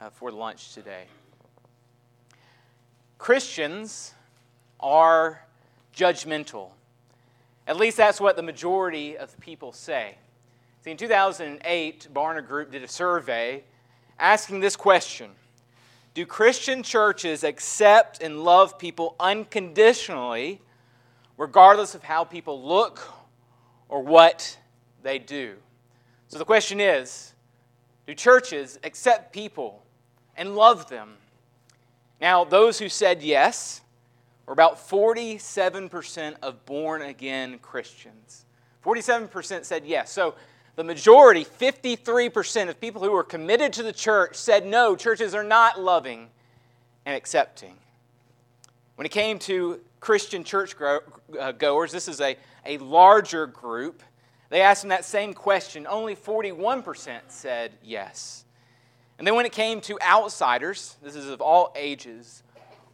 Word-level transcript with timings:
uh, 0.00 0.10
for 0.10 0.30
lunch 0.32 0.72
today. 0.72 1.04
Christians 3.18 4.14
are 4.78 5.44
judgmental. 5.94 6.70
At 7.66 7.76
least 7.76 7.96
that's 7.96 8.20
what 8.20 8.36
the 8.36 8.42
majority 8.42 9.16
of 9.16 9.38
people 9.40 9.72
say. 9.72 10.16
See, 10.82 10.90
in 10.90 10.96
2008, 10.96 12.08
Barna 12.14 12.46
Group 12.46 12.72
did 12.72 12.82
a 12.82 12.88
survey 12.88 13.62
asking 14.18 14.60
this 14.60 14.76
question 14.76 15.30
Do 16.14 16.24
Christian 16.24 16.82
churches 16.82 17.44
accept 17.44 18.22
and 18.22 18.42
love 18.42 18.78
people 18.78 19.14
unconditionally, 19.20 20.62
regardless 21.36 21.94
of 21.94 22.02
how 22.02 22.24
people 22.24 22.62
look 22.66 23.00
or 23.90 24.02
what 24.02 24.56
they 25.02 25.18
do? 25.18 25.56
So 26.28 26.38
the 26.38 26.46
question 26.46 26.80
is 26.80 27.34
Do 28.06 28.14
churches 28.14 28.78
accept 28.82 29.34
people 29.34 29.82
and 30.36 30.54
love 30.54 30.88
them? 30.88 31.16
Now, 32.20 32.44
those 32.44 32.78
who 32.78 32.88
said 32.88 33.22
yes 33.22 33.80
were 34.46 34.52
about 34.52 34.76
47% 34.76 36.34
of 36.42 36.64
born 36.66 37.02
again 37.02 37.58
Christians. 37.60 38.44
47% 38.84 39.64
said 39.64 39.84
yes. 39.86 40.10
So 40.10 40.34
the 40.76 40.84
majority, 40.84 41.44
53% 41.44 42.68
of 42.68 42.80
people 42.80 43.02
who 43.02 43.10
were 43.10 43.24
committed 43.24 43.72
to 43.74 43.82
the 43.82 43.92
church, 43.92 44.36
said 44.36 44.66
no, 44.66 44.96
churches 44.96 45.34
are 45.34 45.44
not 45.44 45.80
loving 45.80 46.28
and 47.04 47.14
accepting. 47.16 47.76
When 48.96 49.06
it 49.06 49.12
came 49.12 49.38
to 49.40 49.80
Christian 50.00 50.44
church 50.44 50.74
uh, 50.80 51.52
goers, 51.52 51.92
this 51.92 52.08
is 52.08 52.20
a, 52.20 52.36
a 52.66 52.78
larger 52.78 53.46
group. 53.46 54.02
They 54.48 54.62
asked 54.62 54.82
them 54.82 54.88
that 54.88 55.04
same 55.04 55.32
question. 55.32 55.86
Only 55.86 56.16
41% 56.16 57.20
said 57.28 57.72
yes. 57.82 58.44
And 59.20 59.26
then 59.26 59.34
when 59.34 59.44
it 59.44 59.52
came 59.52 59.82
to 59.82 60.00
outsiders, 60.00 60.96
this 61.02 61.14
is 61.14 61.28
of 61.28 61.42
all 61.42 61.74
ages, 61.76 62.42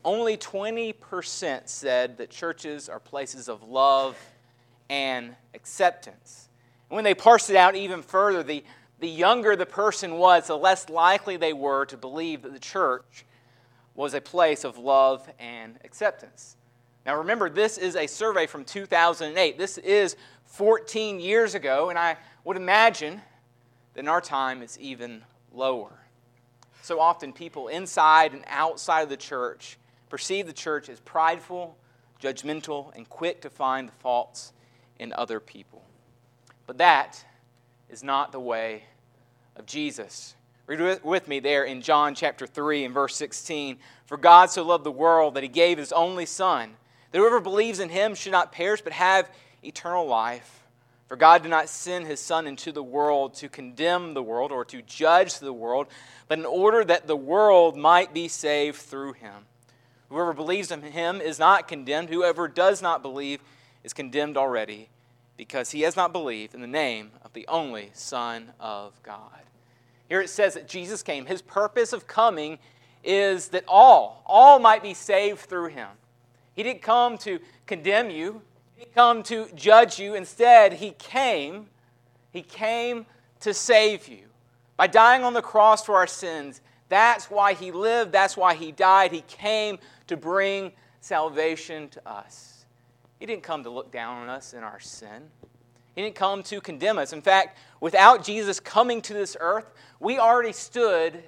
only 0.04 0.36
20% 0.36 1.68
said 1.68 2.18
that 2.18 2.30
churches 2.30 2.88
are 2.88 2.98
places 2.98 3.48
of 3.48 3.62
love 3.62 4.18
and 4.90 5.36
acceptance. 5.54 6.48
And 6.90 6.96
when 6.96 7.04
they 7.04 7.14
parsed 7.14 7.48
it 7.48 7.54
out 7.54 7.76
even 7.76 8.02
further, 8.02 8.42
the, 8.42 8.64
the 8.98 9.08
younger 9.08 9.54
the 9.54 9.66
person 9.66 10.18
was, 10.18 10.48
the 10.48 10.58
less 10.58 10.88
likely 10.88 11.36
they 11.36 11.52
were 11.52 11.86
to 11.86 11.96
believe 11.96 12.42
that 12.42 12.52
the 12.52 12.58
church 12.58 13.24
was 13.94 14.12
a 14.12 14.20
place 14.20 14.64
of 14.64 14.78
love 14.78 15.30
and 15.38 15.78
acceptance. 15.84 16.56
Now 17.06 17.18
remember, 17.18 17.48
this 17.48 17.78
is 17.78 17.94
a 17.94 18.08
survey 18.08 18.48
from 18.48 18.64
2008. 18.64 19.56
This 19.56 19.78
is 19.78 20.16
14 20.46 21.20
years 21.20 21.54
ago, 21.54 21.88
and 21.90 21.96
I 21.96 22.16
would 22.42 22.56
imagine 22.56 23.22
that 23.94 24.00
in 24.00 24.08
our 24.08 24.20
time 24.20 24.60
it's 24.60 24.76
even 24.80 25.22
lower. 25.52 26.00
So 26.86 27.00
often, 27.00 27.32
people 27.32 27.66
inside 27.66 28.32
and 28.32 28.44
outside 28.46 29.00
of 29.00 29.08
the 29.08 29.16
church 29.16 29.76
perceive 30.08 30.46
the 30.46 30.52
church 30.52 30.88
as 30.88 31.00
prideful, 31.00 31.76
judgmental, 32.22 32.94
and 32.94 33.08
quick 33.08 33.40
to 33.40 33.50
find 33.50 33.88
the 33.88 33.92
faults 33.94 34.52
in 35.00 35.12
other 35.12 35.40
people. 35.40 35.82
But 36.64 36.78
that 36.78 37.24
is 37.90 38.04
not 38.04 38.30
the 38.30 38.38
way 38.38 38.84
of 39.56 39.66
Jesus. 39.66 40.36
Read 40.68 41.00
with 41.02 41.26
me 41.26 41.40
there 41.40 41.64
in 41.64 41.82
John 41.82 42.14
chapter 42.14 42.46
3 42.46 42.84
and 42.84 42.94
verse 42.94 43.16
16. 43.16 43.78
For 44.04 44.16
God 44.16 44.50
so 44.50 44.62
loved 44.62 44.84
the 44.84 44.92
world 44.92 45.34
that 45.34 45.42
he 45.42 45.48
gave 45.48 45.78
his 45.78 45.90
only 45.90 46.24
Son, 46.24 46.76
that 47.10 47.18
whoever 47.18 47.40
believes 47.40 47.80
in 47.80 47.88
him 47.88 48.14
should 48.14 48.30
not 48.30 48.52
perish 48.52 48.82
but 48.82 48.92
have 48.92 49.28
eternal 49.64 50.06
life. 50.06 50.62
For 51.08 51.16
God 51.16 51.42
did 51.42 51.50
not 51.50 51.68
send 51.68 52.06
his 52.06 52.20
Son 52.20 52.46
into 52.46 52.72
the 52.72 52.82
world 52.82 53.34
to 53.34 53.48
condemn 53.48 54.14
the 54.14 54.22
world 54.22 54.50
or 54.50 54.64
to 54.64 54.82
judge 54.82 55.38
the 55.38 55.52
world, 55.52 55.86
but 56.26 56.38
in 56.38 56.44
order 56.44 56.84
that 56.84 57.06
the 57.06 57.16
world 57.16 57.76
might 57.76 58.12
be 58.12 58.26
saved 58.26 58.78
through 58.78 59.12
him. 59.12 59.46
Whoever 60.08 60.32
believes 60.32 60.70
in 60.70 60.82
him 60.82 61.20
is 61.20 61.38
not 61.38 61.68
condemned. 61.68 62.08
Whoever 62.08 62.48
does 62.48 62.82
not 62.82 63.02
believe 63.02 63.40
is 63.84 63.92
condemned 63.92 64.36
already, 64.36 64.88
because 65.36 65.70
he 65.70 65.82
has 65.82 65.94
not 65.94 66.12
believed 66.12 66.54
in 66.54 66.60
the 66.60 66.66
name 66.66 67.10
of 67.24 67.32
the 67.34 67.46
only 67.46 67.90
Son 67.92 68.52
of 68.58 69.00
God. 69.04 69.42
Here 70.08 70.20
it 70.20 70.30
says 70.30 70.54
that 70.54 70.68
Jesus 70.68 71.02
came. 71.02 71.26
His 71.26 71.42
purpose 71.42 71.92
of 71.92 72.06
coming 72.06 72.58
is 73.04 73.48
that 73.48 73.64
all, 73.68 74.22
all 74.26 74.58
might 74.58 74.82
be 74.82 74.94
saved 74.94 75.40
through 75.40 75.68
him. 75.68 75.88
He 76.54 76.62
didn't 76.64 76.82
come 76.82 77.18
to 77.18 77.38
condemn 77.66 78.10
you, 78.10 78.42
didn't 78.78 78.94
come 78.94 79.22
to 79.24 79.48
judge 79.54 79.98
you. 79.98 80.14
Instead, 80.14 80.74
he 80.74 80.90
came, 80.92 81.66
he 82.32 82.42
came 82.42 83.06
to 83.40 83.54
save 83.54 84.08
you. 84.08 84.24
By 84.76 84.86
dying 84.86 85.24
on 85.24 85.32
the 85.32 85.42
cross 85.42 85.84
for 85.84 85.94
our 85.96 86.06
sins, 86.06 86.60
that's 86.88 87.30
why 87.30 87.54
he 87.54 87.72
lived, 87.72 88.12
that's 88.12 88.36
why 88.36 88.54
he 88.54 88.72
died. 88.72 89.12
He 89.12 89.22
came 89.22 89.78
to 90.06 90.16
bring 90.16 90.72
salvation 91.00 91.88
to 91.90 92.08
us. 92.08 92.66
He 93.18 93.26
didn't 93.26 93.42
come 93.42 93.62
to 93.64 93.70
look 93.70 93.90
down 93.90 94.22
on 94.22 94.28
us 94.28 94.52
in 94.52 94.62
our 94.62 94.80
sin. 94.80 95.30
He 95.94 96.02
didn't 96.02 96.14
come 96.14 96.42
to 96.44 96.60
condemn 96.60 96.98
us. 96.98 97.14
In 97.14 97.22
fact, 97.22 97.56
without 97.80 98.22
Jesus 98.22 98.60
coming 98.60 99.00
to 99.02 99.14
this 99.14 99.36
earth, 99.40 99.72
we 99.98 100.18
already 100.18 100.52
stood 100.52 101.22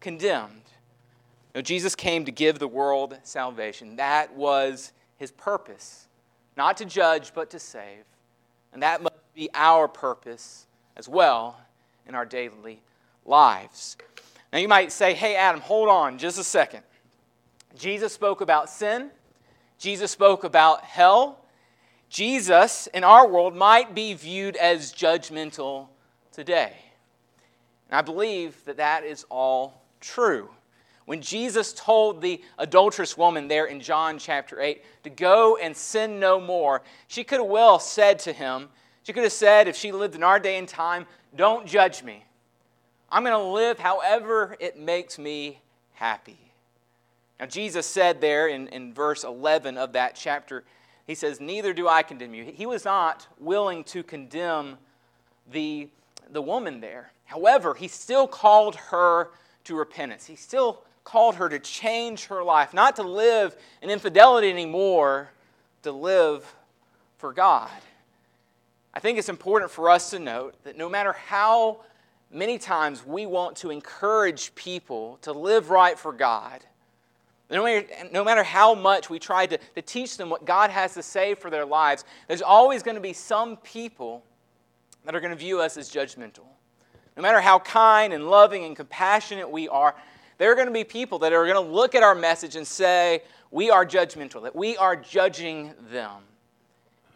condemned. 0.00 0.62
No, 1.54 1.60
Jesus 1.60 1.94
came 1.94 2.24
to 2.24 2.32
give 2.32 2.58
the 2.58 2.66
world 2.66 3.18
salvation. 3.22 3.96
That 3.96 4.34
was 4.34 4.92
his 5.18 5.30
purpose. 5.30 6.08
Not 6.56 6.76
to 6.78 6.84
judge, 6.84 7.32
but 7.34 7.50
to 7.50 7.58
save. 7.58 8.04
And 8.72 8.82
that 8.82 9.02
must 9.02 9.34
be 9.34 9.50
our 9.54 9.88
purpose 9.88 10.66
as 10.96 11.08
well 11.08 11.60
in 12.06 12.14
our 12.14 12.24
daily 12.24 12.80
lives. 13.24 13.96
Now, 14.52 14.58
you 14.58 14.68
might 14.68 14.92
say, 14.92 15.14
hey, 15.14 15.36
Adam, 15.36 15.60
hold 15.60 15.88
on 15.88 16.18
just 16.18 16.38
a 16.38 16.44
second. 16.44 16.82
Jesus 17.76 18.12
spoke 18.12 18.40
about 18.40 18.70
sin, 18.70 19.10
Jesus 19.78 20.10
spoke 20.10 20.44
about 20.44 20.82
hell. 20.82 21.40
Jesus, 22.10 22.86
in 22.94 23.02
our 23.02 23.26
world, 23.26 23.56
might 23.56 23.92
be 23.92 24.14
viewed 24.14 24.54
as 24.54 24.92
judgmental 24.92 25.88
today. 26.30 26.72
And 27.90 27.98
I 27.98 28.02
believe 28.02 28.64
that 28.66 28.76
that 28.76 29.02
is 29.02 29.26
all 29.28 29.82
true. 30.00 30.48
When 31.06 31.20
Jesus 31.20 31.72
told 31.74 32.22
the 32.22 32.40
adulterous 32.58 33.16
woman 33.16 33.46
there 33.48 33.66
in 33.66 33.80
John 33.80 34.18
chapter 34.18 34.60
8 34.60 34.82
to 35.04 35.10
go 35.10 35.56
and 35.56 35.76
sin 35.76 36.18
no 36.18 36.40
more, 36.40 36.82
she 37.08 37.24
could 37.24 37.40
have 37.40 37.48
well 37.48 37.78
said 37.78 38.18
to 38.20 38.32
him, 38.32 38.68
she 39.02 39.12
could 39.12 39.24
have 39.24 39.32
said, 39.32 39.68
if 39.68 39.76
she 39.76 39.92
lived 39.92 40.14
in 40.14 40.22
our 40.22 40.40
day 40.40 40.56
and 40.56 40.66
time, 40.66 41.06
don't 41.36 41.66
judge 41.66 42.02
me. 42.02 42.24
I'm 43.10 43.22
going 43.22 43.38
to 43.38 43.52
live 43.52 43.78
however 43.78 44.56
it 44.60 44.78
makes 44.78 45.18
me 45.18 45.60
happy. 45.92 46.38
Now, 47.38 47.46
Jesus 47.46 47.86
said 47.86 48.20
there 48.20 48.48
in, 48.48 48.68
in 48.68 48.94
verse 48.94 49.24
11 49.24 49.76
of 49.76 49.92
that 49.92 50.14
chapter, 50.14 50.64
He 51.06 51.14
says, 51.14 51.38
Neither 51.38 51.74
do 51.74 51.86
I 51.86 52.02
condemn 52.02 52.34
you. 52.34 52.44
He 52.44 52.64
was 52.64 52.84
not 52.84 53.26
willing 53.38 53.84
to 53.84 54.02
condemn 54.02 54.78
the, 55.52 55.88
the 56.30 56.40
woman 56.40 56.80
there. 56.80 57.12
However, 57.26 57.74
He 57.74 57.88
still 57.88 58.26
called 58.26 58.76
her 58.76 59.30
to 59.64 59.76
repentance. 59.76 60.26
He 60.26 60.36
still 60.36 60.82
called 61.04 61.36
her 61.36 61.48
to 61.48 61.58
change 61.58 62.26
her 62.26 62.42
life, 62.42 62.74
not 62.74 62.96
to 62.96 63.02
live 63.02 63.56
in 63.82 63.90
infidelity 63.90 64.50
anymore, 64.50 65.30
to 65.82 65.92
live 65.92 66.54
for 67.18 67.32
God. 67.32 67.70
I 68.92 69.00
think 69.00 69.18
it's 69.18 69.28
important 69.28 69.70
for 69.70 69.90
us 69.90 70.10
to 70.10 70.18
note 70.18 70.54
that 70.64 70.76
no 70.78 70.88
matter 70.88 71.12
how 71.12 71.80
many 72.30 72.58
times 72.58 73.04
we 73.06 73.26
want 73.26 73.56
to 73.56 73.70
encourage 73.70 74.54
people 74.54 75.18
to 75.22 75.32
live 75.32 75.70
right 75.70 75.98
for 75.98 76.12
God, 76.12 76.60
no 77.50 78.24
matter, 78.24 78.42
how 78.42 78.74
much 78.74 79.10
we 79.10 79.18
try 79.18 79.46
to, 79.46 79.58
to 79.58 79.82
teach 79.82 80.16
them 80.16 80.30
what 80.30 80.44
God 80.44 80.70
has 80.70 80.94
to 80.94 81.02
say 81.02 81.34
for 81.34 81.50
their 81.50 81.66
lives, 81.66 82.04
there's 82.26 82.42
always 82.42 82.82
going 82.82 82.94
to 82.96 83.00
be 83.00 83.12
some 83.12 83.58
people 83.58 84.24
that 85.04 85.14
are 85.14 85.20
going 85.20 85.30
to 85.30 85.36
view 85.36 85.60
us 85.60 85.76
as 85.76 85.90
judgmental. 85.90 86.46
No 87.16 87.22
matter 87.22 87.40
how 87.40 87.58
kind 87.60 88.12
and 88.12 88.28
loving 88.28 88.64
and 88.64 88.74
compassionate 88.74 89.48
we 89.48 89.68
are, 89.68 89.94
there 90.38 90.50
are 90.50 90.54
going 90.54 90.66
to 90.66 90.72
be 90.72 90.84
people 90.84 91.18
that 91.20 91.32
are 91.32 91.44
going 91.46 91.64
to 91.64 91.72
look 91.72 91.94
at 91.94 92.02
our 92.02 92.14
message 92.14 92.56
and 92.56 92.66
say, 92.66 93.22
we 93.50 93.70
are 93.70 93.86
judgmental, 93.86 94.42
that 94.42 94.56
we 94.56 94.76
are 94.76 94.96
judging 94.96 95.74
them. 95.90 96.22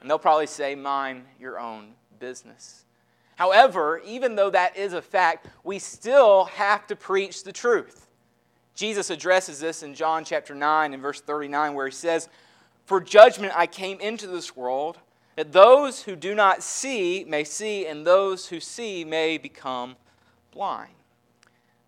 And 0.01 0.09
they'll 0.09 0.19
probably 0.19 0.47
say, 0.47 0.75
mind 0.75 1.25
your 1.41 1.59
own 1.59 1.95
business. 2.21 2.85
However, 3.35 4.01
even 4.05 4.37
though 4.37 4.51
that 4.51 4.77
is 4.77 4.93
a 4.93 5.03
fact, 5.03 5.47
we 5.65 5.79
still 5.79 6.45
have 6.45 6.87
to 6.89 6.97
preach 6.97 7.45
the 7.45 7.53
truth. 7.53 8.07
Jesus 8.75 9.11
addresses 9.11 9.59
this 9.59 9.83
in 9.83 9.95
John 9.95 10.25
chapter 10.25 10.55
9 10.55 10.93
and 10.93 11.03
verse 11.03 11.21
39, 11.21 11.75
where 11.75 11.87
he 11.87 11.93
says, 11.93 12.29
For 12.85 13.01
judgment 13.01 13.53
I 13.57 13.67
came 13.67 13.99
into 14.01 14.29
this 14.29 14.57
world, 14.57 14.99
that 15.35 15.53
those 15.53 16.03
who 16.03 16.15
do 16.17 16.35
not 16.35 16.63
see 16.63 17.25
may 17.27 17.45
see, 17.45 17.87
and 17.87 18.07
those 18.07 18.49
who 18.49 18.61
see 18.61 19.05
may 19.05 19.39
become 19.39 19.97
blind. 20.53 20.91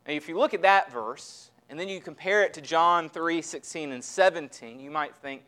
Now, 0.07 0.15
if 0.15 0.29
you 0.29 0.39
look 0.39 0.55
at 0.55 0.63
that 0.63 0.93
verse, 0.93 1.51
and 1.69 1.79
then 1.79 1.89
you 1.89 2.01
compare 2.01 2.43
it 2.43 2.53
to 2.55 2.61
John 2.61 3.09
3 3.09 3.41
16 3.41 3.93
and 3.93 4.03
17, 4.03 4.81
you 4.81 4.91
might 4.91 5.15
think, 5.17 5.43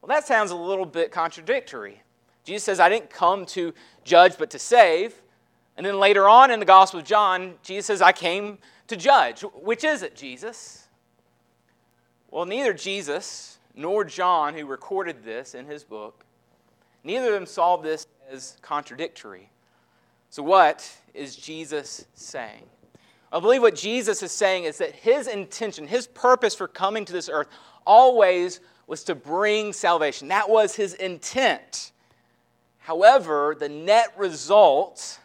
well, 0.00 0.08
that 0.08 0.26
sounds 0.26 0.50
a 0.50 0.56
little 0.56 0.86
bit 0.86 1.10
contradictory. 1.10 2.02
Jesus 2.44 2.62
says, 2.64 2.78
I 2.78 2.88
didn't 2.88 3.10
come 3.10 3.46
to 3.46 3.72
judge, 4.04 4.36
but 4.38 4.50
to 4.50 4.58
save. 4.58 5.20
And 5.76 5.84
then 5.84 5.98
later 5.98 6.28
on 6.28 6.50
in 6.50 6.60
the 6.60 6.66
Gospel 6.66 7.00
of 7.00 7.06
John, 7.06 7.54
Jesus 7.62 7.86
says, 7.86 8.02
I 8.02 8.12
came 8.12 8.58
to 8.86 8.96
judge. 8.96 9.40
Which 9.40 9.82
is 9.82 10.02
it, 10.02 10.14
Jesus? 10.14 10.86
Well, 12.30 12.44
neither 12.44 12.72
Jesus 12.72 13.58
nor 13.74 14.04
John, 14.04 14.54
who 14.54 14.66
recorded 14.66 15.24
this 15.24 15.54
in 15.54 15.66
his 15.66 15.82
book, 15.82 16.24
neither 17.02 17.28
of 17.28 17.32
them 17.32 17.46
saw 17.46 17.76
this 17.76 18.06
as 18.30 18.56
contradictory. 18.62 19.50
So, 20.30 20.42
what 20.42 20.88
is 21.14 21.34
Jesus 21.34 22.06
saying? 22.14 22.64
I 23.34 23.40
believe 23.40 23.62
what 23.62 23.74
Jesus 23.74 24.22
is 24.22 24.30
saying 24.30 24.62
is 24.62 24.78
that 24.78 24.94
his 24.94 25.26
intention, 25.26 25.88
his 25.88 26.06
purpose 26.06 26.54
for 26.54 26.68
coming 26.68 27.04
to 27.04 27.12
this 27.12 27.28
earth 27.28 27.48
always 27.84 28.60
was 28.86 29.02
to 29.04 29.16
bring 29.16 29.72
salvation. 29.72 30.28
That 30.28 30.48
was 30.48 30.76
his 30.76 30.94
intent. 30.94 31.90
However, 32.78 33.56
the 33.58 33.68
net 33.68 34.14
result 34.16 35.18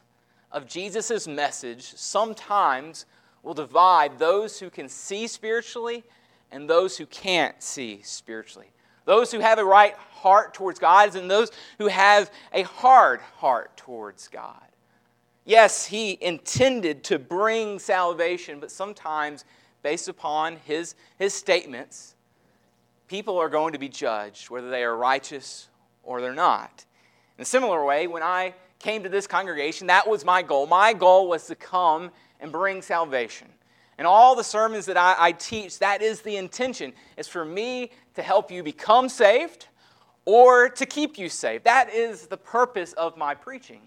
of 0.51 0.65
Jesus' 0.65 1.27
message 1.27 1.83
sometimes 1.83 3.05
will 3.43 3.53
divide 3.53 4.17
those 4.17 4.59
who 4.59 4.71
can 4.71 4.89
see 4.89 5.27
spiritually 5.27 6.03
and 6.51 6.67
those 6.67 6.97
who 6.97 7.05
can't 7.05 7.61
see 7.61 8.01
spiritually. 8.01 8.71
Those 9.05 9.31
who 9.31 9.39
have 9.39 9.59
a 9.59 9.65
right 9.65 9.93
heart 9.93 10.55
towards 10.55 10.79
God 10.79 11.15
and 11.15 11.29
those 11.29 11.51
who 11.77 11.85
have 11.87 12.31
a 12.53 12.63
hard 12.63 13.21
heart 13.21 13.77
towards 13.77 14.29
God. 14.29 14.68
Yes, 15.49 15.83
he 15.83 16.15
intended 16.21 17.03
to 17.05 17.17
bring 17.17 17.79
salvation, 17.79 18.59
but 18.59 18.69
sometimes, 18.69 19.45
based 19.81 20.07
upon 20.07 20.57
his, 20.57 20.93
his 21.17 21.33
statements, 21.33 22.13
people 23.07 23.35
are 23.39 23.49
going 23.49 23.73
to 23.73 23.79
be 23.79 23.89
judged 23.89 24.51
whether 24.51 24.69
they 24.69 24.83
are 24.83 24.95
righteous 24.95 25.69
or 26.03 26.21
they're 26.21 26.35
not. 26.35 26.85
In 27.35 27.41
a 27.41 27.45
similar 27.45 27.83
way, 27.83 28.05
when 28.05 28.21
I 28.21 28.53
came 28.77 29.01
to 29.01 29.09
this 29.09 29.25
congregation, 29.25 29.87
that 29.87 30.07
was 30.07 30.23
my 30.23 30.43
goal. 30.43 30.67
My 30.67 30.93
goal 30.93 31.27
was 31.27 31.47
to 31.47 31.55
come 31.55 32.11
and 32.39 32.51
bring 32.51 32.83
salvation. 32.83 33.47
And 33.97 34.05
all 34.05 34.35
the 34.35 34.43
sermons 34.43 34.85
that 34.85 34.97
I, 34.97 35.15
I 35.17 35.31
teach, 35.31 35.79
that 35.79 36.03
is 36.03 36.21
the 36.21 36.37
intention, 36.37 36.93
is 37.17 37.27
for 37.27 37.43
me 37.43 37.89
to 38.13 38.21
help 38.21 38.51
you 38.51 38.61
become 38.61 39.09
saved 39.09 39.65
or 40.25 40.69
to 40.69 40.85
keep 40.85 41.17
you 41.17 41.27
saved. 41.27 41.63
That 41.63 41.91
is 41.91 42.27
the 42.27 42.37
purpose 42.37 42.93
of 42.93 43.17
my 43.17 43.33
preaching. 43.33 43.81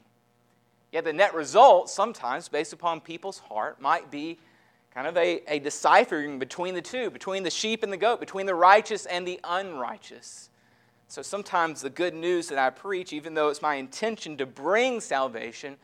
Yet 0.93 1.05
the 1.05 1.13
net 1.13 1.35
result, 1.35 1.89
sometimes 1.89 2.49
based 2.49 2.73
upon 2.73 3.01
people's 3.01 3.39
heart, 3.39 3.81
might 3.81 4.11
be 4.11 4.39
kind 4.95 5.07
of 5.07 5.17
a, 5.17 5.43
a 5.49 5.59
deciphering 5.59 6.39
between 6.39 6.75
the 6.75 6.83
two, 6.83 7.11
between 7.11 7.43
the 7.43 7.51
sheep 7.51 7.83
and 7.83 7.91
the 7.91 7.97
goat, 7.97 8.21
between 8.21 8.45
the 8.45 8.55
righteous 8.55 9.07
and 9.07 9.27
the 9.27 9.41
unrighteous. 9.43 10.51
So 11.09 11.23
sometimes 11.23 11.81
the 11.81 11.91
good 11.91 12.15
news 12.15 12.49
that 12.49 12.59
I 12.59 12.71
preach, 12.71 13.13
even 13.13 13.35
though 13.35 13.49
it's 13.49 13.63
my 13.63 13.77
intention 13.77 14.37
to 14.37 14.47
bring 14.47 15.01
salvation, 15.01 15.77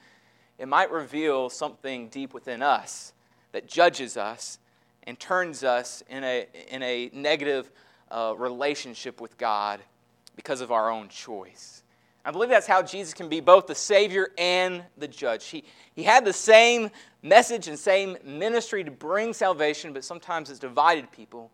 it 0.58 0.68
might 0.68 0.90
reveal 0.90 1.48
something 1.48 2.08
deep 2.08 2.34
within 2.34 2.62
us 2.62 3.12
that 3.52 3.66
judges 3.66 4.16
us 4.16 4.58
and 5.04 5.18
turns 5.18 5.64
us 5.64 6.02
in 6.10 6.22
a, 6.22 6.46
in 6.68 6.82
a 6.82 7.10
negative 7.14 7.70
uh, 8.10 8.34
relationship 8.36 9.20
with 9.20 9.38
God 9.38 9.80
because 10.36 10.60
of 10.60 10.70
our 10.70 10.90
own 10.90 11.08
choice. 11.08 11.82
I 12.28 12.30
believe 12.30 12.50
that's 12.50 12.66
how 12.66 12.82
Jesus 12.82 13.14
can 13.14 13.30
be 13.30 13.40
both 13.40 13.66
the 13.66 13.74
Savior 13.74 14.32
and 14.36 14.82
the 14.98 15.08
judge. 15.08 15.46
He, 15.46 15.64
he 15.94 16.02
had 16.02 16.26
the 16.26 16.32
same 16.34 16.90
message 17.22 17.68
and 17.68 17.78
same 17.78 18.18
ministry 18.22 18.84
to 18.84 18.90
bring 18.90 19.32
salvation, 19.32 19.94
but 19.94 20.04
sometimes 20.04 20.50
it's 20.50 20.58
divided 20.58 21.10
people 21.10 21.50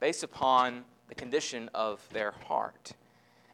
based 0.00 0.22
upon 0.22 0.86
the 1.08 1.14
condition 1.14 1.68
of 1.74 2.00
their 2.10 2.30
heart. 2.30 2.92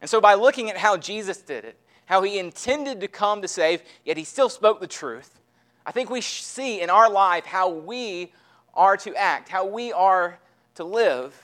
And 0.00 0.08
so, 0.08 0.20
by 0.20 0.34
looking 0.34 0.70
at 0.70 0.76
how 0.76 0.96
Jesus 0.96 1.38
did 1.42 1.64
it, 1.64 1.76
how 2.06 2.22
he 2.22 2.38
intended 2.38 3.00
to 3.00 3.08
come 3.08 3.42
to 3.42 3.48
save, 3.48 3.82
yet 4.04 4.16
he 4.16 4.22
still 4.22 4.48
spoke 4.48 4.78
the 4.78 4.86
truth, 4.86 5.40
I 5.84 5.90
think 5.90 6.08
we 6.08 6.20
see 6.20 6.80
in 6.80 6.88
our 6.88 7.10
life 7.10 7.46
how 7.46 7.68
we 7.68 8.32
are 8.74 8.96
to 8.98 9.12
act, 9.16 9.48
how 9.48 9.66
we 9.66 9.92
are 9.92 10.38
to 10.76 10.84
live 10.84 11.34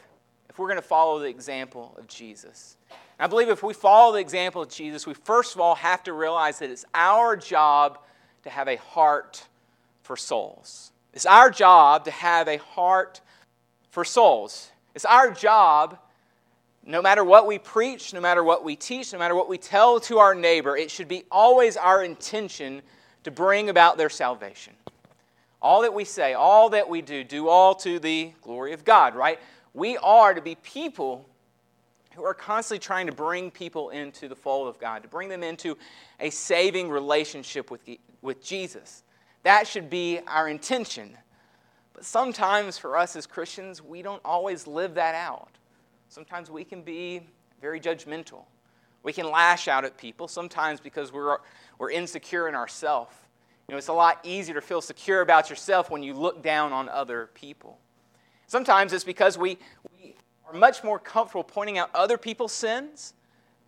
if 0.48 0.56
we're 0.56 0.68
going 0.68 0.76
to 0.76 0.86
follow 0.86 1.18
the 1.18 1.26
example 1.26 1.96
of 1.98 2.06
Jesus. 2.06 2.75
I 3.18 3.26
believe 3.26 3.48
if 3.48 3.62
we 3.62 3.72
follow 3.72 4.12
the 4.12 4.20
example 4.20 4.62
of 4.62 4.68
Jesus, 4.68 5.06
we 5.06 5.14
first 5.14 5.54
of 5.54 5.60
all 5.60 5.74
have 5.76 6.02
to 6.04 6.12
realize 6.12 6.58
that 6.58 6.70
it's 6.70 6.84
our 6.94 7.36
job 7.36 7.98
to 8.42 8.50
have 8.50 8.68
a 8.68 8.76
heart 8.76 9.46
for 10.02 10.16
souls. 10.16 10.92
It's 11.14 11.26
our 11.26 11.50
job 11.50 12.04
to 12.04 12.10
have 12.10 12.46
a 12.46 12.58
heart 12.58 13.20
for 13.90 14.04
souls. 14.04 14.70
It's 14.94 15.06
our 15.06 15.30
job 15.30 15.98
no 16.86 17.02
matter 17.02 17.24
what 17.24 17.46
we 17.48 17.58
preach, 17.58 18.14
no 18.14 18.20
matter 18.20 18.44
what 18.44 18.62
we 18.62 18.76
teach, 18.76 19.12
no 19.12 19.18
matter 19.18 19.34
what 19.34 19.48
we 19.48 19.58
tell 19.58 19.98
to 20.00 20.18
our 20.18 20.34
neighbor, 20.34 20.76
it 20.76 20.90
should 20.90 21.08
be 21.08 21.24
always 21.32 21.76
our 21.76 22.04
intention 22.04 22.80
to 23.24 23.30
bring 23.32 23.68
about 23.68 23.98
their 23.98 24.08
salvation. 24.08 24.72
All 25.60 25.82
that 25.82 25.92
we 25.92 26.04
say, 26.04 26.34
all 26.34 26.70
that 26.70 26.88
we 26.88 27.02
do, 27.02 27.24
do 27.24 27.48
all 27.48 27.74
to 27.76 27.98
the 27.98 28.32
glory 28.40 28.72
of 28.72 28.84
God, 28.84 29.16
right? 29.16 29.40
We 29.74 29.96
are 29.96 30.32
to 30.32 30.40
be 30.40 30.54
people 30.54 31.28
who 32.16 32.24
are 32.24 32.34
constantly 32.34 32.84
trying 32.84 33.06
to 33.06 33.12
bring 33.12 33.50
people 33.50 33.90
into 33.90 34.26
the 34.26 34.34
fold 34.34 34.68
of 34.68 34.78
God, 34.78 35.02
to 35.02 35.08
bring 35.08 35.28
them 35.28 35.42
into 35.42 35.76
a 36.18 36.30
saving 36.30 36.88
relationship 36.88 37.70
with, 37.70 37.82
with 38.22 38.42
Jesus. 38.42 39.04
That 39.42 39.66
should 39.68 39.90
be 39.90 40.20
our 40.26 40.48
intention. 40.48 41.16
But 41.92 42.04
sometimes 42.04 42.78
for 42.78 42.96
us 42.96 43.16
as 43.16 43.26
Christians, 43.26 43.82
we 43.82 44.02
don't 44.02 44.22
always 44.24 44.66
live 44.66 44.94
that 44.94 45.14
out. 45.14 45.50
Sometimes 46.08 46.50
we 46.50 46.64
can 46.64 46.82
be 46.82 47.20
very 47.60 47.80
judgmental. 47.80 48.44
We 49.02 49.12
can 49.12 49.30
lash 49.30 49.68
out 49.68 49.84
at 49.84 49.96
people, 49.96 50.26
sometimes 50.26 50.80
because 50.80 51.12
we're, 51.12 51.38
we're 51.78 51.90
insecure 51.90 52.48
in 52.48 52.54
ourselves. 52.54 53.14
You 53.68 53.74
know, 53.74 53.78
it's 53.78 53.88
a 53.88 53.92
lot 53.92 54.20
easier 54.24 54.54
to 54.54 54.60
feel 54.60 54.80
secure 54.80 55.20
about 55.20 55.50
yourself 55.50 55.90
when 55.90 56.02
you 56.02 56.14
look 56.14 56.42
down 56.42 56.72
on 56.72 56.88
other 56.88 57.30
people. 57.34 57.78
Sometimes 58.46 58.92
it's 58.92 59.04
because 59.04 59.36
we, 59.36 59.58
we 59.92 60.14
are 60.46 60.54
much 60.54 60.84
more 60.84 60.98
comfortable 60.98 61.44
pointing 61.44 61.78
out 61.78 61.90
other 61.94 62.16
people's 62.18 62.52
sins 62.52 63.14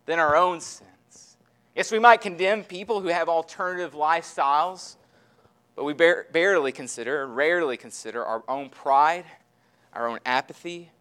than 0.05 0.19
our 0.19 0.35
own 0.35 0.61
sins. 0.61 1.37
Yes, 1.75 1.91
we 1.91 1.99
might 1.99 2.21
condemn 2.21 2.63
people 2.63 2.99
who 3.01 3.09
have 3.09 3.29
alternative 3.29 3.93
lifestyles, 3.93 4.95
but 5.75 5.83
we 5.83 5.93
bar- 5.93 6.25
barely 6.31 6.71
consider, 6.71 7.27
rarely 7.27 7.77
consider 7.77 8.25
our 8.25 8.43
own 8.47 8.69
pride, 8.69 9.25
our 9.93 10.07
own 10.07 10.19
apathy, 10.25 10.91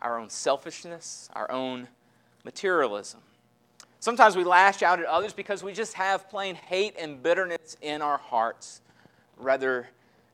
our 0.00 0.18
own 0.18 0.30
selfishness, 0.30 1.28
our 1.34 1.50
own 1.50 1.88
materialism. 2.44 3.20
Sometimes 4.00 4.36
we 4.36 4.42
lash 4.42 4.82
out 4.82 4.98
at 4.98 5.06
others 5.06 5.32
because 5.32 5.62
we 5.62 5.72
just 5.72 5.94
have 5.94 6.28
plain 6.28 6.56
hate 6.56 6.96
and 6.98 7.22
bitterness 7.22 7.76
in 7.80 8.02
our 8.02 8.18
hearts 8.18 8.80
rather 9.36 9.88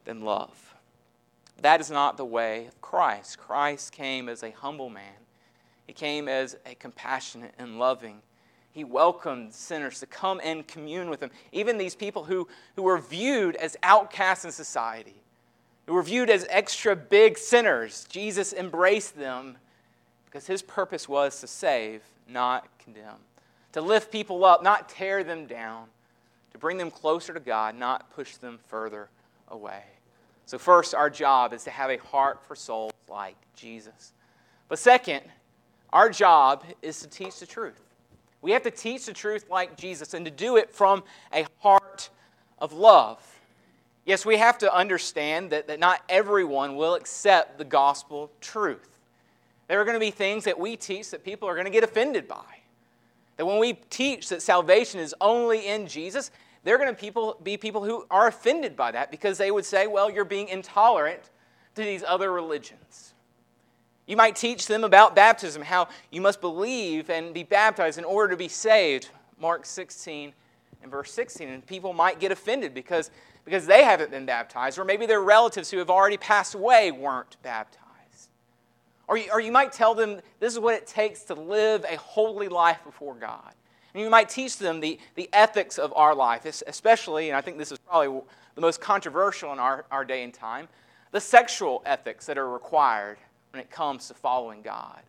than 0.05 0.23
love. 0.23 0.75
That 1.63 1.81
is 1.81 1.91
not 1.91 2.17
the 2.17 2.25
way 2.25 2.67
of 2.67 2.81
Christ. 2.81 3.39
Christ 3.39 3.93
came 3.93 4.29
as 4.29 4.43
a 4.43 4.51
humble 4.51 4.91
man, 4.91 5.27
he 5.87 5.93
came 5.93 6.29
as 6.29 6.57
a 6.67 6.75
compassionate 6.75 7.55
and 7.59 7.79
loving. 7.79 8.23
He 8.71 8.85
welcomed 8.85 9.55
sinners 9.55 9.99
to 10.01 10.07
come 10.07 10.41
and 10.45 10.65
commune 10.65 11.11
with 11.11 11.21
him, 11.21 11.31
even 11.51 11.79
these 11.79 11.97
people 11.97 12.25
who, 12.25 12.47
who 12.77 12.83
were 12.83 12.99
viewed 12.99 13.57
as 13.57 13.77
outcasts 13.83 14.45
in 14.45 14.53
society 14.53 15.19
who 15.89 15.95
were 15.95 16.03
viewed 16.03 16.29
as 16.29 16.47
extra 16.51 16.95
big 16.95 17.39
sinners, 17.39 18.07
Jesus 18.11 18.53
embraced 18.53 19.17
them 19.17 19.57
because 20.27 20.47
his 20.47 20.61
purpose 20.61 21.09
was 21.09 21.41
to 21.41 21.47
save, 21.47 22.03
not 22.29 22.69
condemn, 22.79 23.17
to 23.73 23.81
lift 23.81 24.13
people 24.13 24.45
up, 24.45 24.63
not 24.63 24.91
tear 24.91 25.25
them 25.25 25.47
down, 25.47 25.87
to 26.53 26.59
bring 26.59 26.77
them 26.77 26.91
closer 26.91 27.33
to 27.33 27.41
God, 27.41 27.75
not 27.75 28.11
push 28.11 28.37
them 28.37 28.59
further 28.67 29.09
away. 29.49 29.83
So, 30.49 30.57
first, 30.57 30.95
our 30.95 31.11
job 31.11 31.53
is 31.53 31.65
to 31.65 31.71
have 31.71 31.91
a 31.91 31.99
heart 31.99 32.43
for 32.43 32.57
souls 32.57 32.95
like 33.07 33.37
Jesus. 33.55 34.15
But 34.69 34.79
second, 34.79 35.21
our 35.93 36.09
job 36.09 36.65
is 36.81 37.01
to 37.01 37.07
teach 37.07 37.39
the 37.39 37.45
truth. 37.45 37.79
We 38.41 38.53
have 38.53 38.63
to 38.63 38.71
teach 38.71 39.05
the 39.05 39.13
truth 39.13 39.45
like 39.51 39.77
Jesus 39.77 40.15
and 40.15 40.25
to 40.25 40.31
do 40.31 40.57
it 40.57 40.75
from 40.75 41.05
a 41.35 41.45
heart 41.61 42.09
of 42.59 42.73
love. 42.73 43.23
Yes, 44.07 44.25
we 44.25 44.39
have 44.39 44.57
to 44.61 44.75
understand 44.75 45.51
that, 45.51 45.67
that 45.67 45.81
not 45.81 46.03
everyone 46.09 46.77
will 46.77 46.95
accept 46.95 47.59
the 47.59 47.65
gospel 47.67 48.31
truth. 48.41 48.89
There 49.67 49.79
are 49.79 49.85
going 49.85 49.97
to 49.97 50.01
be 50.01 50.11
things 50.11 50.45
that 50.45 50.59
we 50.59 50.77
teach 50.77 51.11
that 51.11 51.25
people 51.25 51.47
are 51.47 51.57
going 51.57 51.67
to 51.67 51.71
get 51.71 51.85
offended 51.85 52.27
by. 52.27 52.63
That 53.37 53.45
when 53.45 53.59
we 53.59 53.75
teach 53.91 54.31
that 54.31 54.41
salvation 54.41 54.99
is 54.99 55.15
only 55.21 55.67
in 55.67 55.87
Jesus, 55.87 56.31
they're 56.65 56.79
going 56.79 56.89
to 56.89 56.95
people, 56.95 57.39
be 57.43 57.57
people 57.57 57.85
who 57.85 58.07
are 58.11 58.27
offended 58.27 58.77
by 58.77 58.91
that 58.93 59.11
because 59.11 59.39
they 59.39 59.51
would 59.51 59.65
say, 59.65 59.87
well, 59.87 60.11
you're 60.11 60.25
being 60.25 60.49
intolerant 60.49 61.31
to 61.75 61.83
these 61.83 62.03
other 62.07 62.33
religions. 62.33 63.15
You 64.07 64.17
might 64.17 64.37
teach 64.37 64.67
them 64.67 64.85
about 64.85 65.15
baptism, 65.15 65.63
how 65.63 65.89
you 66.11 66.21
must 66.21 66.41
believe 66.41 67.11
and 67.11 67.35
be 67.35 67.43
baptized 67.43 67.99
in 67.99 68.05
order 68.05 68.31
to 68.31 68.37
be 68.37 68.49
saved. 68.49 69.11
Mark 69.39 69.67
16 69.67 70.33
and 70.83 70.91
verse 70.91 71.13
16. 71.13 71.49
And 71.49 71.67
people 71.67 71.93
might 71.93 72.19
get 72.19 72.33
offended 72.33 72.75
because 72.75 73.11
because 73.49 73.65
they 73.65 73.83
haven't 73.83 74.11
been 74.11 74.27
baptized, 74.27 74.79
or 74.79 74.85
maybe 74.85 75.07
their 75.07 75.23
relatives 75.23 75.71
who 75.71 75.79
have 75.79 75.89
already 75.89 76.19
passed 76.19 76.55
away 76.55 76.93
weren't 76.93 77.39
baptized. 77.43 78.29
Or 79.07 79.17
you, 79.17 79.31
or 79.33 79.41
you 79.41 79.51
might 79.51 79.73
tell 79.73 79.95
them 79.95 80.21
this 80.39 80.53
is 80.53 80.59
what 80.59 80.75
it 80.75 80.87
takes 80.87 81.23
to 81.25 81.35
live 81.35 81.87
a 81.89 81.97
holy 81.97 82.49
life 82.49 82.85
before 82.85 83.15
God. 83.15 83.55
And 83.95 84.03
you 84.03 84.11
might 84.11 84.29
teach 84.29 84.59
them 84.59 84.81
the, 84.81 84.99
the 85.15 85.29
ethics 85.33 85.79
of 85.79 85.93
our 85.97 86.15
life, 86.15 86.45
especially, 86.45 87.29
and 87.29 87.37
I 87.37 87.41
think 87.41 87.59
this 87.59 87.73
is 87.73 87.79
probably 87.79 88.21
the 88.55 88.61
most 88.61 88.81
controversial 88.81 89.53
in 89.53 89.59
our, 89.59 89.85
our 89.91 90.05
day 90.05 90.23
and 90.23 90.35
time, 90.35 90.69
the 91.11 91.21
sexual 91.21 91.83
ethics 91.87 92.27
that 92.27 92.37
are 92.37 92.49
required 92.49 93.19
when 93.53 93.61
it 93.61 93.71
comes 93.71 94.09
to 94.09 94.15
following 94.15 94.63
God. 94.63 95.01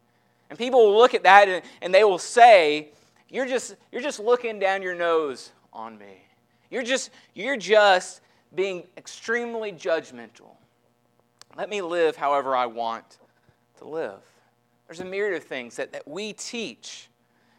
And 0.50 0.57
people 0.57 0.86
will 0.86 0.98
look 0.98 1.13
at 1.13 1.24
that 1.24 1.48
and, 1.48 1.63
and 1.81 1.93
they 1.93 2.03
will 2.03 2.17
say, 2.17 2.89
you're 3.29 3.45
just, 3.45 3.75
you're 3.91 4.01
just 4.01 4.19
looking 4.19 4.59
down 4.59 4.81
your 4.81 4.95
nose 4.95 5.51
on 5.74 5.98
me. 5.98 6.24
You're 6.71 6.83
just, 6.83 7.12
you're 7.36 7.57
just 7.57 8.21
being 8.55 8.83
extremely 8.98 9.71
judgmental. 9.71 10.55
Let 11.57 11.69
me 11.69 11.81
live 11.81 12.15
however 12.15 12.55
I 12.55 12.65
want 12.65 13.17
to 13.79 13.86
live. 13.86 14.21
There's 14.88 15.01
a 15.01 15.05
myriad 15.05 15.36
of 15.36 15.43
things 15.43 15.75
that, 15.75 15.91
that 15.91 16.07
we 16.07 16.33
teach 16.33 17.08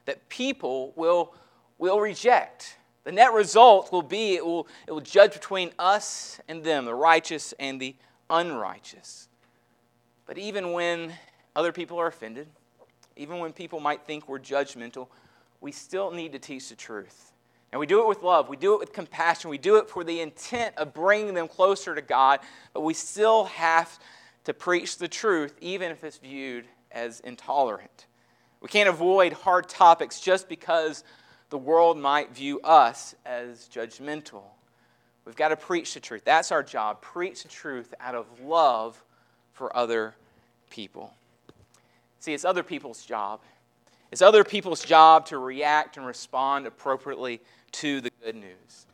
that 0.07 0.28
people 0.28 0.92
will, 0.97 1.35
will 1.78 2.00
reject. 2.00 2.76
The 3.04 3.12
net 3.12 3.33
result 3.33 3.92
will 3.92 4.02
be 4.02 4.35
it 4.35 4.45
will, 4.45 4.69
it 4.87 4.92
will 4.92 5.00
judge 5.00 5.33
between 5.33 5.71
us 5.78 6.40
and 6.49 6.62
them, 6.62 6.85
the 6.85 6.95
righteous 6.95 7.54
and 7.59 7.80
the 7.80 7.95
unrighteous. 8.28 9.28
But 10.26 10.38
even 10.38 10.73
when 10.73 11.12
other 11.57 11.73
people 11.73 11.99
are 11.99 12.07
offended, 12.07 12.49
even 13.16 13.38
when 13.38 13.52
people 13.52 13.80
might 13.80 14.07
think 14.07 14.28
we're 14.28 14.38
judgmental, 14.38 15.09
we 15.61 15.73
still 15.73 16.11
need 16.11 16.33
to 16.33 16.38
teach 16.38 16.69
the 16.69 16.76
truth. 16.76 17.33
And 17.73 17.78
we 17.78 17.87
do 17.87 18.00
it 18.00 18.09
with 18.09 18.23
love, 18.23 18.49
we 18.49 18.57
do 18.57 18.75
it 18.75 18.80
with 18.80 18.92
compassion, 18.92 19.50
we 19.50 19.59
do 19.59 19.76
it 19.76 19.88
for 19.88 20.02
the 20.02 20.21
intent 20.21 20.76
of 20.76 20.92
bringing 20.92 21.35
them 21.35 21.47
closer 21.47 21.95
to 21.95 22.02
God, 22.02 22.40
but 22.73 22.80
we 22.80 22.95
still 22.95 23.45
have 23.45 23.99
to 24.45 24.54
preach 24.54 24.99
the 24.99 25.07
truth, 25.07 25.54
even 25.61 25.90
if 25.90 26.02
it's 26.02 26.19
viewed 26.19 26.64
as 26.90 27.21
intolerant. 27.21 28.07
We 28.61 28.69
can't 28.69 28.88
avoid 28.88 29.33
hard 29.33 29.69
topics 29.69 30.21
just 30.21 30.49
because 30.49 31.05
the 31.49 31.59
world 31.59 31.99
might 31.99 32.35
view 32.35 32.61
us 32.61 33.14
as 33.25 33.69
judgmental. 33.73 34.43
We've 35.25 35.37
got 35.37 35.49
to 35.49 35.57
preach 35.57 35.95
the 35.95 36.00
truth. 36.00 36.23
That's 36.25 36.52
our 36.52 36.62
job. 36.62 37.00
Preach 37.00 37.43
the 37.43 37.49
truth 37.49 37.95
out 38.00 38.14
of 38.14 38.26
love 38.40 39.02
for 39.52 39.75
other 39.76 40.14
people. 40.71 41.12
See, 42.21 42.35
it's 42.35 42.45
other 42.45 42.62
people's 42.62 43.05
job. 43.05 43.40
It's 44.11 44.23
other 44.23 44.45
people's 44.45 44.85
job 44.85 45.26
to 45.26 45.38
react 45.38 45.97
and 45.97 46.07
respond 46.07 46.67
appropriately 46.67 47.40
to 47.73 48.00
the 48.00 48.11
good 48.23 48.35
news. 48.35 48.87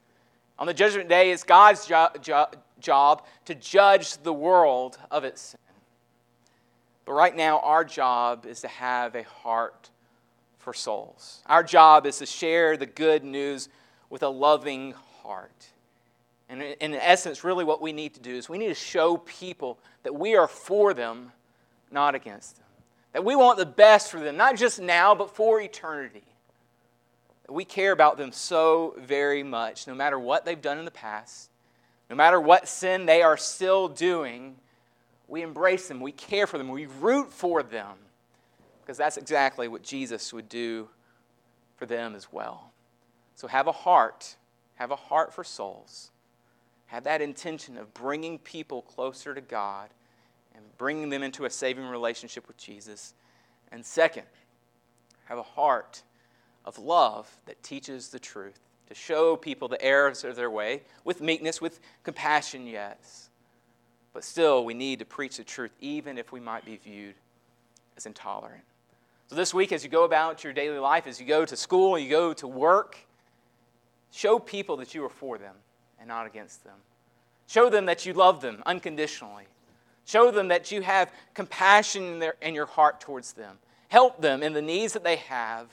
On 0.58 0.66
the 0.66 0.74
judgment 0.74 1.08
day, 1.08 1.30
it's 1.30 1.42
God's 1.42 1.86
jo- 1.86 2.08
jo- 2.20 2.48
job 2.80 3.24
to 3.46 3.54
judge 3.54 4.18
the 4.18 4.32
world 4.32 4.98
of 5.10 5.24
its 5.24 5.40
sin. 5.40 5.60
But 7.06 7.12
right 7.12 7.34
now, 7.34 7.60
our 7.60 7.84
job 7.84 8.44
is 8.44 8.60
to 8.62 8.68
have 8.68 9.14
a 9.14 9.22
heart 9.22 9.90
for 10.58 10.74
souls. 10.74 11.40
Our 11.46 11.62
job 11.62 12.04
is 12.04 12.18
to 12.18 12.26
share 12.26 12.76
the 12.76 12.86
good 12.86 13.22
news 13.22 13.68
with 14.10 14.24
a 14.24 14.28
loving 14.28 14.92
heart. 15.22 15.68
And 16.48 16.62
in 16.62 16.94
essence, 16.94 17.44
really 17.44 17.64
what 17.64 17.80
we 17.80 17.92
need 17.92 18.14
to 18.14 18.20
do 18.20 18.34
is 18.34 18.48
we 18.48 18.58
need 18.58 18.68
to 18.68 18.74
show 18.74 19.16
people 19.18 19.78
that 20.02 20.14
we 20.14 20.36
are 20.36 20.48
for 20.48 20.94
them, 20.94 21.32
not 21.90 22.14
against 22.16 22.56
them. 22.56 22.66
That 23.12 23.24
we 23.24 23.36
want 23.36 23.58
the 23.58 23.66
best 23.66 24.10
for 24.10 24.20
them, 24.20 24.36
not 24.36 24.56
just 24.56 24.80
now, 24.80 25.14
but 25.14 25.34
for 25.34 25.60
eternity. 25.60 26.24
That 27.46 27.52
we 27.52 27.64
care 27.64 27.92
about 27.92 28.16
them 28.16 28.32
so 28.32 28.96
very 28.98 29.44
much, 29.44 29.86
no 29.86 29.94
matter 29.94 30.18
what 30.18 30.44
they've 30.44 30.60
done 30.60 30.78
in 30.78 30.84
the 30.84 30.90
past, 30.90 31.50
no 32.10 32.16
matter 32.16 32.40
what 32.40 32.68
sin 32.68 33.06
they 33.06 33.22
are 33.22 33.36
still 33.36 33.88
doing, 33.88 34.56
we 35.28 35.42
embrace 35.42 35.88
them, 35.88 36.00
we 36.00 36.12
care 36.12 36.46
for 36.46 36.58
them, 36.58 36.68
we 36.68 36.86
root 36.86 37.32
for 37.32 37.62
them, 37.62 37.96
because 38.82 38.96
that's 38.96 39.16
exactly 39.16 39.68
what 39.68 39.82
Jesus 39.82 40.32
would 40.32 40.48
do 40.48 40.88
for 41.76 41.86
them 41.86 42.14
as 42.14 42.32
well. 42.32 42.70
So 43.34 43.48
have 43.48 43.66
a 43.66 43.72
heart, 43.72 44.36
have 44.76 44.90
a 44.90 44.96
heart 44.96 45.34
for 45.34 45.44
souls 45.44 46.10
have 46.86 47.04
that 47.04 47.20
intention 47.20 47.76
of 47.76 47.92
bringing 47.94 48.38
people 48.38 48.82
closer 48.82 49.34
to 49.34 49.40
God 49.40 49.90
and 50.54 50.64
bringing 50.78 51.10
them 51.10 51.22
into 51.22 51.44
a 51.44 51.50
saving 51.50 51.86
relationship 51.86 52.46
with 52.46 52.56
Jesus. 52.56 53.14
And 53.72 53.84
second, 53.84 54.26
have 55.26 55.38
a 55.38 55.42
heart 55.42 56.02
of 56.64 56.78
love 56.78 57.28
that 57.46 57.62
teaches 57.62 58.08
the 58.08 58.18
truth, 58.18 58.60
to 58.88 58.94
show 58.94 59.36
people 59.36 59.66
the 59.66 59.82
errors 59.82 60.22
of 60.22 60.36
their 60.36 60.50
way 60.50 60.82
with 61.04 61.20
meekness, 61.20 61.60
with 61.60 61.80
compassion, 62.04 62.66
yes. 62.66 63.30
But 64.16 64.24
still, 64.24 64.64
we 64.64 64.72
need 64.72 65.00
to 65.00 65.04
preach 65.04 65.36
the 65.36 65.44
truth, 65.44 65.72
even 65.78 66.16
if 66.16 66.32
we 66.32 66.40
might 66.40 66.64
be 66.64 66.76
viewed 66.76 67.16
as 67.98 68.06
intolerant. 68.06 68.62
So, 69.26 69.36
this 69.36 69.52
week, 69.52 69.72
as 69.72 69.84
you 69.84 69.90
go 69.90 70.04
about 70.04 70.42
your 70.42 70.54
daily 70.54 70.78
life, 70.78 71.06
as 71.06 71.20
you 71.20 71.26
go 71.26 71.44
to 71.44 71.54
school, 71.54 71.98
you 71.98 72.08
go 72.08 72.32
to 72.32 72.48
work, 72.48 72.96
show 74.10 74.38
people 74.38 74.78
that 74.78 74.94
you 74.94 75.04
are 75.04 75.10
for 75.10 75.36
them 75.36 75.54
and 75.98 76.08
not 76.08 76.26
against 76.26 76.64
them. 76.64 76.76
Show 77.46 77.68
them 77.68 77.84
that 77.84 78.06
you 78.06 78.14
love 78.14 78.40
them 78.40 78.62
unconditionally. 78.64 79.44
Show 80.06 80.30
them 80.30 80.48
that 80.48 80.72
you 80.72 80.80
have 80.80 81.12
compassion 81.34 82.04
in, 82.04 82.18
their, 82.18 82.36
in 82.40 82.54
your 82.54 82.64
heart 82.64 83.02
towards 83.02 83.34
them. 83.34 83.58
Help 83.88 84.22
them 84.22 84.42
in 84.42 84.54
the 84.54 84.62
needs 84.62 84.94
that 84.94 85.04
they 85.04 85.16
have, 85.16 85.66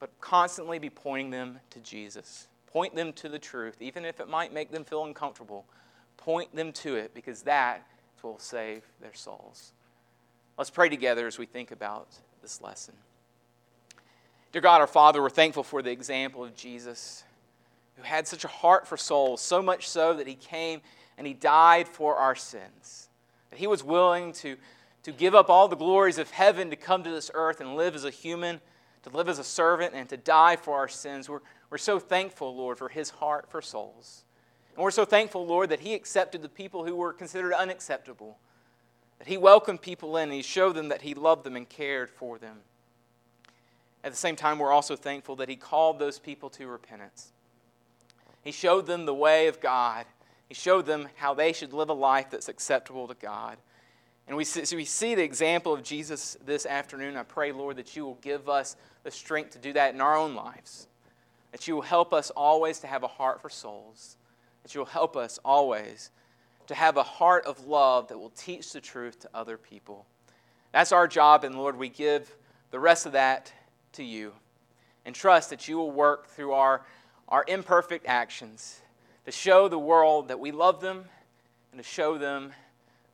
but 0.00 0.10
constantly 0.20 0.80
be 0.80 0.90
pointing 0.90 1.30
them 1.30 1.60
to 1.70 1.78
Jesus. 1.78 2.48
Point 2.72 2.96
them 2.96 3.12
to 3.12 3.28
the 3.28 3.38
truth, 3.38 3.80
even 3.80 4.04
if 4.04 4.18
it 4.18 4.28
might 4.28 4.52
make 4.52 4.72
them 4.72 4.82
feel 4.82 5.04
uncomfortable. 5.04 5.64
Point 6.16 6.54
them 6.54 6.72
to 6.72 6.96
it 6.96 7.14
because 7.14 7.42
that 7.42 7.86
will 8.22 8.38
save 8.38 8.82
their 9.00 9.14
souls. 9.14 9.72
Let's 10.58 10.70
pray 10.70 10.88
together 10.88 11.26
as 11.26 11.38
we 11.38 11.46
think 11.46 11.70
about 11.70 12.08
this 12.42 12.60
lesson. 12.60 12.94
Dear 14.52 14.62
God, 14.62 14.80
our 14.80 14.86
Father, 14.86 15.22
we're 15.22 15.30
thankful 15.30 15.62
for 15.62 15.82
the 15.82 15.90
example 15.90 16.42
of 16.42 16.56
Jesus 16.56 17.24
who 17.96 18.02
had 18.02 18.26
such 18.26 18.44
a 18.44 18.48
heart 18.48 18.86
for 18.86 18.96
souls, 18.96 19.40
so 19.40 19.62
much 19.62 19.88
so 19.88 20.14
that 20.14 20.26
he 20.26 20.34
came 20.34 20.80
and 21.16 21.26
he 21.26 21.34
died 21.34 21.88
for 21.88 22.16
our 22.16 22.34
sins. 22.34 23.08
That 23.50 23.58
he 23.58 23.66
was 23.66 23.84
willing 23.84 24.32
to, 24.34 24.56
to 25.04 25.12
give 25.12 25.34
up 25.34 25.48
all 25.48 25.68
the 25.68 25.76
glories 25.76 26.18
of 26.18 26.30
heaven 26.30 26.70
to 26.70 26.76
come 26.76 27.02
to 27.04 27.10
this 27.10 27.30
earth 27.32 27.60
and 27.60 27.76
live 27.76 27.94
as 27.94 28.04
a 28.04 28.10
human, 28.10 28.60
to 29.04 29.10
live 29.10 29.28
as 29.28 29.38
a 29.38 29.44
servant, 29.44 29.94
and 29.94 30.08
to 30.08 30.16
die 30.16 30.56
for 30.56 30.76
our 30.76 30.88
sins. 30.88 31.28
We're, 31.28 31.40
we're 31.70 31.78
so 31.78 31.98
thankful, 31.98 32.54
Lord, 32.54 32.76
for 32.76 32.88
his 32.88 33.10
heart 33.10 33.48
for 33.48 33.62
souls. 33.62 34.24
And 34.76 34.82
we're 34.82 34.90
so 34.90 35.06
thankful, 35.06 35.46
Lord, 35.46 35.70
that 35.70 35.80
he 35.80 35.94
accepted 35.94 36.42
the 36.42 36.50
people 36.50 36.84
who 36.84 36.94
were 36.94 37.14
considered 37.14 37.54
unacceptable, 37.54 38.36
that 39.18 39.26
he 39.26 39.38
welcomed 39.38 39.80
people 39.80 40.18
in, 40.18 40.24
and 40.24 40.32
he 40.34 40.42
showed 40.42 40.76
them 40.76 40.88
that 40.88 41.00
he 41.00 41.14
loved 41.14 41.44
them 41.44 41.56
and 41.56 41.66
cared 41.66 42.10
for 42.10 42.38
them. 42.38 42.58
At 44.04 44.12
the 44.12 44.18
same 44.18 44.36
time, 44.36 44.58
we're 44.58 44.72
also 44.72 44.94
thankful 44.94 45.36
that 45.36 45.48
he 45.48 45.56
called 45.56 45.98
those 45.98 46.18
people 46.18 46.50
to 46.50 46.66
repentance. 46.66 47.32
He 48.44 48.52
showed 48.52 48.86
them 48.86 49.06
the 49.06 49.14
way 49.14 49.48
of 49.48 49.60
God. 49.62 50.04
He 50.46 50.54
showed 50.54 50.84
them 50.84 51.08
how 51.16 51.32
they 51.32 51.54
should 51.54 51.72
live 51.72 51.88
a 51.88 51.94
life 51.94 52.30
that's 52.30 52.48
acceptable 52.48 53.08
to 53.08 53.14
God. 53.14 53.56
And 54.28 54.36
we 54.36 54.44
see, 54.44 54.76
we 54.76 54.84
see 54.84 55.14
the 55.14 55.22
example 55.22 55.72
of 55.72 55.82
Jesus 55.82 56.36
this 56.44 56.66
afternoon. 56.66 57.16
I 57.16 57.22
pray, 57.22 57.50
Lord, 57.50 57.76
that 57.78 57.96
you 57.96 58.04
will 58.04 58.18
give 58.20 58.48
us 58.48 58.76
the 59.04 59.10
strength 59.10 59.52
to 59.52 59.58
do 59.58 59.72
that 59.72 59.94
in 59.94 60.02
our 60.02 60.16
own 60.16 60.34
lives. 60.34 60.86
That 61.52 61.66
you 61.66 61.76
will 61.76 61.82
help 61.82 62.12
us 62.12 62.30
always 62.30 62.80
to 62.80 62.86
have 62.86 63.02
a 63.02 63.08
heart 63.08 63.40
for 63.40 63.48
souls. 63.48 64.16
That 64.66 64.74
you 64.74 64.80
will 64.80 64.86
help 64.86 65.16
us 65.16 65.38
always 65.44 66.10
to 66.66 66.74
have 66.74 66.96
a 66.96 67.04
heart 67.04 67.46
of 67.46 67.68
love 67.68 68.08
that 68.08 68.18
will 68.18 68.30
teach 68.30 68.72
the 68.72 68.80
truth 68.80 69.20
to 69.20 69.30
other 69.32 69.56
people. 69.56 70.06
That's 70.72 70.90
our 70.90 71.06
job, 71.06 71.44
and 71.44 71.54
Lord, 71.54 71.78
we 71.78 71.88
give 71.88 72.36
the 72.72 72.80
rest 72.80 73.06
of 73.06 73.12
that 73.12 73.52
to 73.92 74.02
you. 74.02 74.32
And 75.04 75.14
trust 75.14 75.50
that 75.50 75.68
you 75.68 75.76
will 75.76 75.92
work 75.92 76.26
through 76.26 76.50
our 76.50 76.82
our 77.28 77.44
imperfect 77.46 78.06
actions 78.06 78.80
to 79.24 79.30
show 79.30 79.68
the 79.68 79.78
world 79.78 80.28
that 80.28 80.40
we 80.40 80.50
love 80.50 80.80
them 80.80 81.04
and 81.70 81.78
to 81.78 81.88
show 81.88 82.18
them 82.18 82.52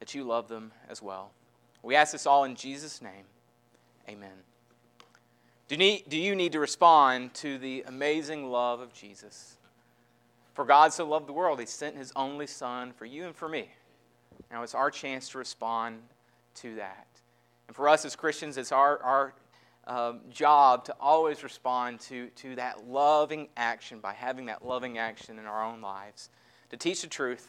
that 0.00 0.14
you 0.14 0.24
love 0.24 0.48
them 0.48 0.72
as 0.88 1.02
well. 1.02 1.32
We 1.82 1.96
ask 1.96 2.12
this 2.12 2.26
all 2.26 2.44
in 2.44 2.54
Jesus' 2.54 3.02
name. 3.02 3.24
Amen. 4.08 4.30
Do, 5.68 5.76
need, 5.76 6.04
do 6.08 6.18
you 6.18 6.34
need 6.34 6.52
to 6.52 6.60
respond 6.60 7.34
to 7.34 7.58
the 7.58 7.84
amazing 7.86 8.50
love 8.50 8.80
of 8.80 8.94
Jesus? 8.94 9.56
For 10.54 10.64
God 10.64 10.92
so 10.92 11.06
loved 11.06 11.26
the 11.28 11.32
world, 11.32 11.60
He 11.60 11.66
sent 11.66 11.96
His 11.96 12.12
only 12.14 12.46
Son 12.46 12.92
for 12.92 13.06
you 13.06 13.24
and 13.24 13.34
for 13.34 13.48
me. 13.48 13.68
Now 14.50 14.62
it's 14.62 14.74
our 14.74 14.90
chance 14.90 15.30
to 15.30 15.38
respond 15.38 16.00
to 16.56 16.74
that. 16.76 17.06
And 17.68 17.76
for 17.76 17.88
us 17.88 18.04
as 18.04 18.16
Christians, 18.16 18.58
it's 18.58 18.72
our, 18.72 19.02
our 19.02 19.34
um, 19.86 20.20
job 20.30 20.84
to 20.84 20.96
always 21.00 21.42
respond 21.42 22.00
to, 22.00 22.28
to 22.28 22.54
that 22.56 22.86
loving 22.86 23.48
action 23.56 23.98
by 23.98 24.12
having 24.12 24.46
that 24.46 24.64
loving 24.64 24.98
action 24.98 25.38
in 25.38 25.46
our 25.46 25.64
own 25.64 25.80
lives, 25.80 26.28
to 26.70 26.76
teach 26.76 27.02
the 27.02 27.08
truth 27.08 27.48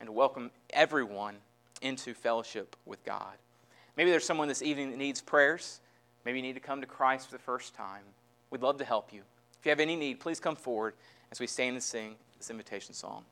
and 0.00 0.08
to 0.08 0.12
welcome 0.12 0.50
everyone 0.70 1.36
into 1.80 2.12
fellowship 2.12 2.76
with 2.86 3.04
God. 3.04 3.34
Maybe 3.96 4.10
there's 4.10 4.24
someone 4.24 4.48
this 4.48 4.62
evening 4.62 4.90
that 4.90 4.96
needs 4.96 5.20
prayers. 5.20 5.80
Maybe 6.24 6.38
you 6.38 6.42
need 6.42 6.54
to 6.54 6.60
come 6.60 6.80
to 6.80 6.86
Christ 6.86 7.26
for 7.26 7.32
the 7.32 7.42
first 7.42 7.74
time. 7.74 8.02
We'd 8.50 8.62
love 8.62 8.78
to 8.78 8.84
help 8.84 9.12
you. 9.12 9.22
If 9.60 9.66
you 9.66 9.70
have 9.70 9.80
any 9.80 9.96
need, 9.96 10.18
please 10.18 10.40
come 10.40 10.56
forward 10.56 10.94
as 11.30 11.40
we 11.40 11.46
stand 11.46 11.74
and 11.74 11.82
sing 11.82 12.16
this 12.42 12.50
invitation 12.50 12.92
song. 12.92 13.24